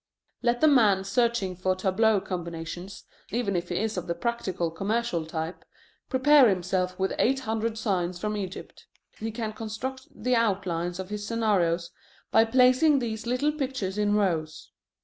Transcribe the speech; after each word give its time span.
Let 0.41 0.61
the 0.61 0.67
man 0.67 1.03
searching 1.03 1.55
for 1.55 1.75
tableau 1.75 2.19
combinations, 2.21 3.03
even 3.29 3.55
if 3.55 3.69
he 3.69 3.77
is 3.77 3.97
of 3.97 4.07
the 4.07 4.15
practical 4.15 4.71
commercial 4.71 5.27
type, 5.27 5.63
prepare 6.09 6.49
himself 6.49 6.97
with 6.97 7.13
eight 7.19 7.41
hundred 7.41 7.77
signs 7.77 8.17
from 8.17 8.35
Egypt. 8.35 8.87
He 9.19 9.29
can 9.29 9.53
construct 9.53 10.07
the 10.09 10.35
outlines 10.35 10.97
of 10.97 11.09
his 11.11 11.27
scenarios 11.27 11.91
by 12.31 12.45
placing 12.45 12.97
these 12.97 13.27
little 13.27 13.51
pictures 13.51 13.99
in 13.99 14.15
rows. 14.15 14.71